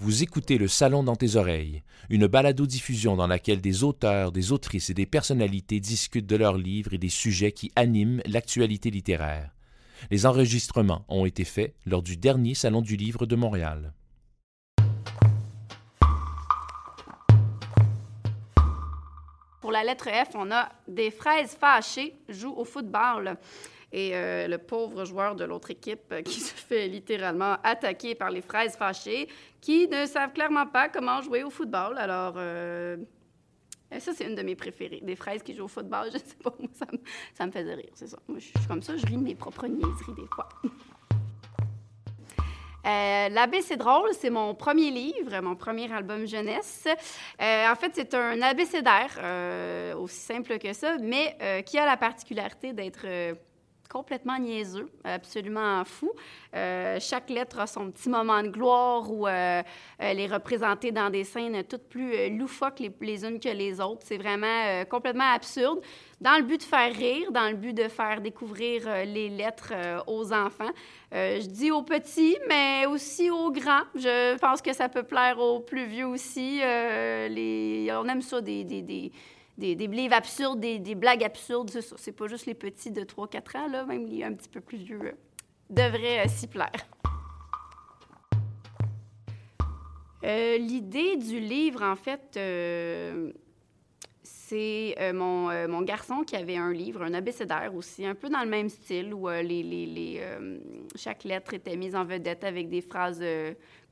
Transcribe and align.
Vous 0.00 0.22
écoutez 0.22 0.58
Le 0.58 0.68
Salon 0.68 1.02
dans 1.02 1.16
tes 1.16 1.34
oreilles, 1.34 1.82
une 2.08 2.28
balado-diffusion 2.28 3.16
dans 3.16 3.26
laquelle 3.26 3.60
des 3.60 3.82
auteurs, 3.82 4.30
des 4.30 4.52
autrices 4.52 4.90
et 4.90 4.94
des 4.94 5.06
personnalités 5.06 5.80
discutent 5.80 6.28
de 6.28 6.36
leurs 6.36 6.56
livres 6.56 6.94
et 6.94 6.98
des 6.98 7.08
sujets 7.08 7.50
qui 7.50 7.72
animent 7.74 8.22
l'actualité 8.24 8.92
littéraire. 8.92 9.50
Les 10.12 10.24
enregistrements 10.24 11.04
ont 11.08 11.26
été 11.26 11.42
faits 11.42 11.74
lors 11.84 12.02
du 12.02 12.16
dernier 12.16 12.54
Salon 12.54 12.80
du 12.80 12.94
Livre 12.94 13.26
de 13.26 13.34
Montréal. 13.34 13.92
Pour 19.60 19.72
la 19.72 19.82
lettre 19.82 20.08
F, 20.08 20.36
on 20.36 20.52
a 20.52 20.68
des 20.86 21.10
fraises 21.10 21.56
fâchées 21.58 22.14
jouent 22.28 22.54
au 22.56 22.64
football. 22.64 23.36
Et 23.92 24.10
euh, 24.14 24.46
le 24.48 24.58
pauvre 24.58 25.04
joueur 25.04 25.34
de 25.34 25.44
l'autre 25.44 25.70
équipe 25.70 26.12
euh, 26.12 26.22
qui 26.22 26.40
se 26.40 26.54
fait 26.54 26.88
littéralement 26.88 27.56
attaquer 27.64 28.14
par 28.14 28.30
les 28.30 28.42
fraises 28.42 28.76
fâchées, 28.76 29.28
qui 29.60 29.88
ne 29.88 30.04
savent 30.06 30.32
clairement 30.32 30.66
pas 30.66 30.88
comment 30.88 31.22
jouer 31.22 31.42
au 31.42 31.50
football. 31.50 31.96
Alors, 31.96 32.34
euh, 32.36 32.98
ça, 33.98 34.12
c'est 34.12 34.26
une 34.26 34.34
de 34.34 34.42
mes 34.42 34.56
préférées. 34.56 35.00
Des 35.02 35.16
fraises 35.16 35.42
qui 35.42 35.54
jouent 35.54 35.64
au 35.64 35.68
football, 35.68 36.08
je 36.12 36.18
sais 36.18 36.36
pas, 36.42 36.52
moi, 36.58 36.68
ça 36.74 36.86
me, 36.92 36.98
ça 37.34 37.46
me 37.46 37.74
rire, 37.74 37.90
c'est 37.94 38.08
ça. 38.08 38.18
Moi, 38.28 38.38
je 38.38 38.46
suis 38.46 38.68
comme 38.68 38.82
ça, 38.82 38.96
je 38.96 39.06
ris 39.06 39.16
mes 39.16 39.34
propres 39.34 39.66
niaiseries 39.66 40.14
des 40.14 40.26
fois. 40.34 40.48
Euh, 42.86 43.28
L'abbé, 43.28 43.60
c'est 43.60 43.76
drôle, 43.76 44.08
c'est 44.12 44.30
mon 44.30 44.54
premier 44.54 44.90
livre, 44.90 45.38
mon 45.42 45.56
premier 45.56 45.92
album 45.92 46.26
jeunesse. 46.26 46.86
En 47.38 47.74
fait, 47.74 47.90
c'est 47.92 48.14
un 48.14 48.40
abécédaire, 48.40 49.98
aussi 49.98 50.20
simple 50.20 50.58
que 50.58 50.72
ça, 50.72 50.96
mais 50.98 51.36
qui 51.66 51.76
a 51.76 51.84
la 51.84 51.98
particularité 51.98 52.72
d'être 52.72 53.04
complètement 53.88 54.38
niaiseux, 54.38 54.88
absolument 55.04 55.84
fou. 55.84 56.12
Euh, 56.54 56.98
chaque 57.00 57.30
lettre 57.30 57.60
a 57.60 57.66
son 57.66 57.90
petit 57.90 58.08
moment 58.08 58.42
de 58.42 58.48
gloire 58.48 59.10
où 59.10 59.26
euh, 59.26 59.62
elle 59.98 60.20
est 60.20 60.26
représentée 60.26 60.92
dans 60.92 61.10
des 61.10 61.24
scènes 61.24 61.64
toutes 61.64 61.88
plus 61.88 62.14
euh, 62.14 62.28
loufoques 62.28 62.80
les, 62.80 62.92
les 63.00 63.24
unes 63.24 63.40
que 63.40 63.48
les 63.48 63.80
autres. 63.80 64.02
C'est 64.04 64.18
vraiment 64.18 64.46
euh, 64.66 64.84
complètement 64.84 65.32
absurde, 65.32 65.80
dans 66.20 66.36
le 66.36 66.42
but 66.42 66.58
de 66.58 66.66
faire 66.66 66.94
rire, 66.94 67.32
dans 67.32 67.48
le 67.48 67.56
but 67.56 67.72
de 67.72 67.88
faire 67.88 68.20
découvrir 68.20 68.82
les 69.06 69.28
lettres 69.28 69.72
aux 70.08 70.32
enfants. 70.32 70.70
Je 71.12 71.46
dis 71.46 71.70
aux 71.70 71.82
petits, 71.82 72.36
mais 72.48 72.86
aussi 72.86 73.30
aux 73.30 73.52
grands. 73.52 73.84
Je 73.94 74.36
pense 74.38 74.60
que 74.60 74.72
ça 74.72 74.88
peut 74.88 75.04
plaire 75.04 75.38
aux 75.38 75.60
plus 75.60 75.86
vieux 75.86 76.08
aussi. 76.08 76.60
On 76.60 78.08
aime 78.08 78.20
ça, 78.20 78.40
des 78.40 79.12
des, 79.58 79.74
des 79.74 80.08
absurdes, 80.10 80.60
des, 80.60 80.94
blagues 80.94 81.24
absurdes, 81.24 81.70
c'est 81.70 82.12
pas 82.12 82.28
juste 82.28 82.46
les 82.46 82.54
petits 82.54 82.92
de 82.92 83.02
3-4 83.02 83.58
ans, 83.58 83.68
là, 83.68 83.84
même 83.84 84.06
les 84.06 84.22
un 84.22 84.32
petit 84.32 84.48
peu 84.48 84.60
plus 84.60 84.78
vieux 84.78 85.00
euh, 85.02 85.12
devraient 85.68 86.24
euh, 86.24 86.28
s'y 86.28 86.46
plaire. 86.46 86.70
Euh, 90.24 90.58
L'idée 90.58 91.16
du 91.16 91.40
livre, 91.40 91.82
en 91.82 91.96
fait, 91.96 92.38
c'est 94.22 95.12
mon, 95.12 95.68
mon 95.68 95.82
garçon 95.82 96.22
qui 96.22 96.36
avait 96.36 96.56
un 96.56 96.72
livre, 96.72 97.02
un 97.02 97.14
abécédaire 97.14 97.74
aussi, 97.74 98.06
un 98.06 98.14
peu 98.14 98.28
dans 98.28 98.42
le 98.42 98.48
même 98.48 98.68
style, 98.68 99.12
où 99.14 99.28
chaque 100.96 101.24
lettre 101.24 101.54
était 101.54 101.76
mise 101.76 101.94
en 101.94 102.04
vedette 102.04 102.44
avec 102.44 102.68
des 102.68 102.80
phrases 102.80 103.22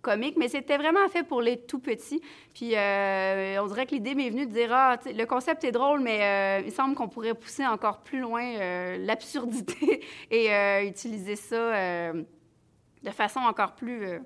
comiques, 0.07 0.37
mais 0.37 0.49
c'était 0.49 0.77
vraiment 0.77 1.09
fait 1.09 1.25
pour 1.25 1.43
les 1.43 1.57
tout 1.57 1.81
petits. 1.81 2.23
Puis 2.55 2.77
euh, 2.77 3.61
on 3.61 3.67
dirait 3.67 3.87
que 3.87 3.95
l'idée 3.95 4.15
m'est 4.15 4.31
venue 4.31 4.47
de 4.47 4.53
dire, 4.53 4.73
ah, 4.73 4.97
le 5.05 5.25
concept 5.25 5.65
est 5.65 5.73
drôle, 5.73 5.99
mais 5.99 6.21
euh, 6.23 6.63
il 6.65 6.71
semble 6.71 6.95
qu'on 6.95 7.09
pourrait 7.09 7.35
pousser 7.35 7.67
encore 7.67 8.03
plus 8.03 8.21
loin 8.21 8.45
euh, 8.45 8.99
l'absurdité 8.99 10.05
et 10.31 10.87
utiliser 10.87 11.35
ça 11.35 12.13
de 12.13 13.11
façon 13.11 13.41
encore 13.41 13.75
plus... 13.75 14.21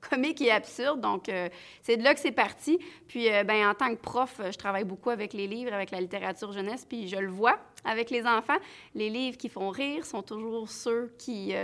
comique 0.00 0.40
et 0.40 0.50
absurde. 0.50 1.00
Donc, 1.00 1.28
euh, 1.28 1.48
c'est 1.82 1.96
de 1.96 2.02
là 2.02 2.14
que 2.14 2.20
c'est 2.20 2.32
parti. 2.32 2.78
Puis, 3.08 3.32
euh, 3.32 3.44
ben, 3.44 3.68
en 3.68 3.74
tant 3.74 3.90
que 3.90 4.00
prof, 4.00 4.36
euh, 4.40 4.52
je 4.52 4.58
travaille 4.58 4.84
beaucoup 4.84 5.10
avec 5.10 5.32
les 5.32 5.46
livres, 5.46 5.72
avec 5.72 5.90
la 5.90 6.00
littérature 6.00 6.52
jeunesse, 6.52 6.84
puis 6.88 7.08
je 7.08 7.16
le 7.16 7.28
vois 7.28 7.58
avec 7.84 8.10
les 8.10 8.26
enfants. 8.26 8.56
Les 8.94 9.10
livres 9.10 9.36
qui 9.36 9.48
font 9.48 9.70
rire 9.70 10.04
sont 10.04 10.22
toujours 10.22 10.68
ceux 10.68 11.14
qui, 11.18 11.54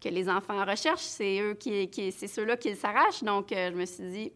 que 0.00 0.08
les 0.08 0.28
enfants 0.28 0.64
recherchent. 0.64 1.02
C'est 1.02 1.40
eux 1.40 1.54
qui, 1.54 1.88
c'est 2.10 2.26
ceux-là 2.26 2.56
qui 2.56 2.74
s'arrachent. 2.74 3.22
Donc, 3.22 3.48
je 3.50 3.72
me 3.72 3.84
suis 3.84 4.10
dit, 4.10 4.32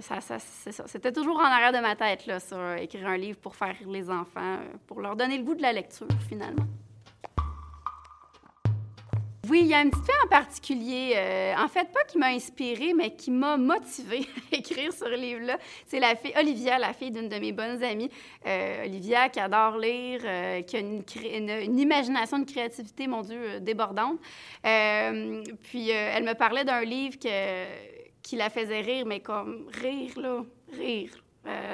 ça, 0.00 0.20
ça. 0.20 0.38
C'était 0.38 1.12
toujours 1.12 1.36
en 1.36 1.44
arrière 1.44 1.72
de 1.72 1.78
ma 1.78 1.94
tête, 1.94 2.26
là, 2.26 2.40
sur 2.40 2.72
écrire 2.72 3.06
un 3.06 3.16
livre 3.16 3.38
pour 3.38 3.54
faire 3.54 3.76
rire 3.78 3.90
les 3.90 4.10
enfants, 4.10 4.58
pour 4.88 5.00
leur 5.00 5.14
donner 5.14 5.38
le 5.38 5.44
goût 5.44 5.54
de 5.54 5.62
la 5.62 5.72
lecture, 5.72 6.08
finalement. 6.28 6.66
Oui, 9.48 9.62
il 9.62 9.66
y 9.66 9.74
a 9.74 9.78
un 9.78 9.90
petit 9.90 10.00
fait 10.02 10.12
en 10.24 10.28
particulier, 10.28 11.14
euh, 11.16 11.54
en 11.58 11.66
fait, 11.66 11.90
pas 11.92 12.04
qui 12.04 12.16
m'a 12.16 12.28
inspiré, 12.28 12.94
mais 12.94 13.16
qui 13.16 13.32
m'a 13.32 13.56
motivé 13.56 14.20
à 14.52 14.56
écrire 14.56 14.92
ce 14.92 15.12
livre-là. 15.16 15.58
C'est 15.84 15.98
la 15.98 16.14
fille, 16.14 16.32
Olivia, 16.38 16.78
la 16.78 16.92
fille 16.92 17.10
d'une 17.10 17.28
de 17.28 17.36
mes 17.36 17.50
bonnes 17.50 17.82
amies. 17.82 18.08
Euh, 18.46 18.84
Olivia, 18.84 19.28
qui 19.30 19.40
adore 19.40 19.78
lire, 19.78 20.20
euh, 20.24 20.62
qui 20.62 20.76
a 20.76 20.78
une, 20.78 21.78
imagination, 21.78 22.38
une 22.38 22.46
créativité, 22.46 23.08
mon 23.08 23.22
Dieu, 23.22 23.58
débordante. 23.58 24.20
Puis, 24.62 25.90
elle 25.90 26.24
me 26.24 26.34
parlait 26.34 26.64
d'un 26.64 26.82
livre 26.82 27.18
qui 27.18 28.36
la 28.36 28.48
faisait 28.48 28.80
rire, 28.80 29.06
mais 29.06 29.18
comme 29.18 29.66
rire, 29.72 30.20
là, 30.20 30.44
rire. 30.72 31.10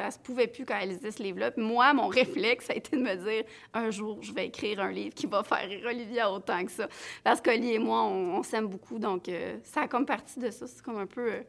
Elle 0.08 0.14
se 0.14 0.18
pouvait 0.18 0.46
plus 0.46 0.64
quand 0.64 0.78
elle 0.80 0.88
lisait 0.88 1.10
ce 1.10 1.22
livre-là. 1.22 1.50
Moi, 1.58 1.92
mon 1.92 2.08
réflexe, 2.08 2.64
ça 2.64 2.72
a 2.72 2.76
été 2.76 2.96
de 2.96 3.02
me 3.02 3.14
dire 3.14 3.44
un 3.74 3.90
jour, 3.90 4.16
je 4.22 4.32
vais 4.32 4.46
écrire 4.46 4.80
un 4.80 4.90
livre 4.90 5.14
qui 5.14 5.26
va 5.26 5.42
faire 5.42 5.68
rire 5.68 5.84
Olivia 5.84 6.32
autant 6.32 6.64
que 6.64 6.70
ça. 6.70 6.88
Parce 7.22 7.42
qu'Oli 7.42 7.74
et 7.74 7.78
moi, 7.78 8.04
on, 8.04 8.42
s'aime 8.42 8.68
beaucoup. 8.68 8.98
Donc, 8.98 9.28
euh, 9.28 9.58
ça 9.64 9.82
a 9.82 9.88
comme 9.88 10.06
partie 10.06 10.40
de 10.40 10.50
ça. 10.50 10.66
C'est 10.66 10.82
comme 10.82 10.96
un 10.96 11.06
peu 11.06 11.30
euh, 11.30 11.42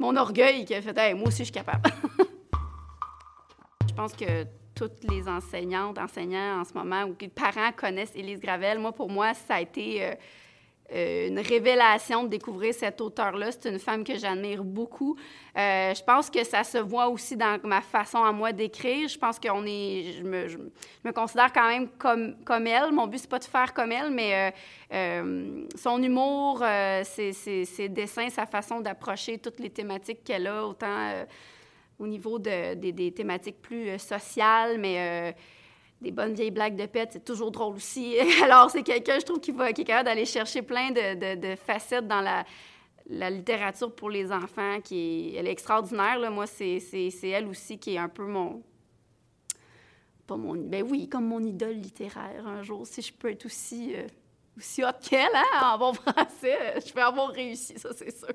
mon 0.00 0.16
orgueil 0.16 0.64
qui 0.64 0.74
a 0.74 0.82
fait 0.82 0.98
Hey, 0.98 1.14
moi 1.14 1.28
aussi, 1.28 1.38
je 1.38 1.44
suis 1.44 1.52
capable. 1.52 1.88
je 3.88 3.94
pense 3.94 4.14
que 4.14 4.46
toutes 4.74 5.04
les 5.08 5.28
enseignantes, 5.28 5.96
enseignants 5.96 6.60
en 6.60 6.64
ce 6.64 6.74
moment, 6.74 7.04
ou 7.04 7.14
les 7.20 7.28
parents 7.28 7.70
connaissent 7.70 8.16
Élise 8.16 8.40
Gravel. 8.40 8.80
Moi, 8.80 8.90
pour 8.90 9.10
moi, 9.10 9.32
ça 9.32 9.54
a 9.54 9.60
été. 9.60 10.04
euh, 10.04 10.14
euh, 10.94 11.28
une 11.28 11.38
révélation 11.38 12.24
de 12.24 12.28
découvrir 12.28 12.74
cette 12.74 13.00
auteure-là. 13.00 13.50
C'est 13.52 13.70
une 13.70 13.78
femme 13.78 14.04
que 14.04 14.16
j'admire 14.16 14.62
beaucoup. 14.62 15.16
Euh, 15.56 15.94
je 15.94 16.02
pense 16.02 16.28
que 16.28 16.44
ça 16.44 16.64
se 16.64 16.78
voit 16.78 17.08
aussi 17.08 17.36
dans 17.36 17.58
ma 17.64 17.80
façon 17.80 18.22
à 18.22 18.30
moi 18.30 18.52
d'écrire. 18.52 19.08
Je 19.08 19.18
pense 19.18 19.38
qu'on 19.38 19.64
est, 19.64 20.12
je 20.18 20.22
me, 20.22 21.12
considère 21.12 21.52
quand 21.52 21.68
même 21.68 21.88
comme, 21.98 22.36
comme 22.44 22.66
elle. 22.66 22.92
Mon 22.92 23.06
but, 23.06 23.18
c'est 23.18 23.30
pas 23.30 23.38
de 23.38 23.44
faire 23.44 23.72
comme 23.72 23.90
elle, 23.90 24.10
mais 24.10 24.52
euh, 24.92 25.64
son 25.76 26.02
humour, 26.02 26.62
ses, 27.04 27.88
dessins, 27.88 28.28
sa 28.28 28.44
façon 28.44 28.80
d'approcher 28.80 29.38
toutes 29.38 29.60
les 29.60 29.70
thématiques 29.70 30.22
qu'elle 30.24 30.46
a, 30.46 30.66
autant 30.66 31.24
au 31.98 32.06
niveau 32.06 32.38
de- 32.38 32.74
des, 32.74 32.92
des 32.92 33.12
thématiques 33.12 33.62
plus 33.62 33.98
sociales, 33.98 34.76
mais 34.78 35.34
des 36.02 36.10
bonnes 36.10 36.34
vieilles 36.34 36.50
blagues 36.50 36.76
de 36.76 36.86
pète, 36.86 37.10
c'est 37.12 37.24
toujours 37.24 37.50
drôle 37.50 37.76
aussi. 37.76 38.16
Alors, 38.42 38.70
c'est 38.70 38.82
quelqu'un, 38.82 39.18
je 39.18 39.24
trouve, 39.24 39.40
qui, 39.40 39.52
va, 39.52 39.72
qui 39.72 39.82
est 39.82 39.84
capable 39.84 40.06
d'aller 40.06 40.24
chercher 40.26 40.62
plein 40.62 40.90
de, 40.90 41.34
de- 41.34 41.56
facettes 41.56 42.06
dans 42.06 42.20
la, 42.20 42.44
la 43.08 43.30
littérature 43.30 43.94
pour 43.94 44.10
les 44.10 44.30
enfants. 44.32 44.80
Qui 44.82 44.96
est, 45.34 45.38
elle 45.38 45.46
est 45.46 45.52
extraordinaire. 45.52 46.18
Là. 46.18 46.30
Moi, 46.30 46.46
c'est 46.46 46.80
elle 47.22 47.46
aussi 47.46 47.78
qui 47.78 47.94
est 47.94 47.98
un 47.98 48.08
peu 48.08 48.26
mon... 48.26 48.62
Pas 50.26 50.36
mon... 50.36 50.54
Ben 50.54 50.84
oui, 50.88 51.08
comme 51.08 51.26
mon 51.26 51.40
idole 51.40 51.76
littéraire 51.76 52.46
un 52.46 52.62
jour. 52.62 52.86
Si 52.86 53.00
je 53.02 53.12
peux 53.12 53.30
être 53.30 53.46
aussi, 53.46 53.94
euh, 53.96 54.06
aussi 54.56 54.84
hot 54.84 54.88
qu'elle, 55.08 55.28
hein, 55.34 55.72
en 55.74 55.78
bon 55.78 55.92
français, 55.94 56.80
je 56.84 56.92
vais 56.92 57.00
avoir 57.00 57.30
réussi, 57.30 57.78
ça, 57.78 57.90
c'est 57.94 58.16
sûr. 58.16 58.28